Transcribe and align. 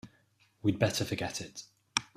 We'd 0.63 0.79
better 0.79 1.05
forget 1.05 1.41
it. 1.41 1.65